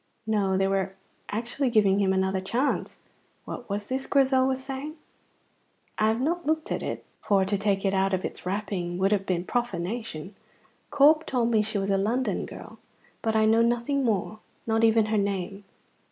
No, 0.25 0.57
they 0.57 0.67
were 0.67 0.95
actually 1.29 1.69
giving 1.69 1.99
him 1.99 2.11
another 2.11 2.39
chance. 2.39 3.01
What 3.45 3.69
was 3.69 3.85
this 3.85 4.07
Grizel 4.07 4.47
was 4.47 4.63
saying? 4.63 4.95
"I 5.99 6.07
have 6.07 6.19
not 6.19 6.43
looked 6.43 6.71
at 6.71 6.81
it, 6.81 7.05
for 7.19 7.45
to 7.45 7.55
take 7.55 7.85
it 7.85 7.93
out 7.93 8.11
of 8.11 8.25
its 8.25 8.43
wrapping 8.43 8.97
would 8.97 9.11
have 9.11 9.27
been 9.27 9.43
profanation. 9.43 10.33
Corp 10.89 11.23
told 11.27 11.51
me 11.51 11.61
she 11.61 11.77
was 11.77 11.91
a 11.91 11.97
London 11.97 12.47
girl; 12.47 12.79
but 13.21 13.35
I 13.35 13.45
know 13.45 13.61
nothing 13.61 14.03
more, 14.03 14.39
not 14.65 14.83
even 14.83 15.05
her 15.05 15.19
name. 15.19 15.65